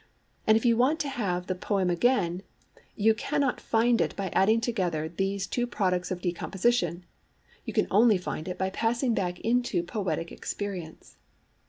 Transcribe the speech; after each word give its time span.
And 0.47 0.57
if 0.57 0.65
you 0.65 0.75
want 0.77 0.99
to 1.01 1.09
have 1.09 1.45
the 1.45 1.53
poem 1.53 1.91
again, 1.91 2.41
you 2.95 3.13
cannot 3.13 3.61
find 3.61 4.01
it 4.01 4.15
by 4.15 4.29
adding 4.29 4.59
together 4.59 5.07
these 5.07 5.45
two 5.45 5.67
products 5.67 6.09
of 6.09 6.21
decomposition; 6.23 7.05
you 7.65 7.73
can 7.73 7.85
only 7.91 8.17
find 8.17 8.47
it 8.47 8.57
by 8.57 8.71
passing 8.71 9.13
back 9.13 9.39
into 9.41 9.83
poetic 9.83 10.31
experience. 10.31 11.17